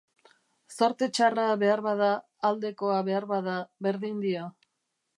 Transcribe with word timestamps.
Zorte 0.85 1.09
txarra 1.17 1.43
beharbada, 1.65 2.09
aldekoa 2.51 2.99
beharbada, 3.13 3.57
berdin 3.89 4.29
dio. 4.29 4.53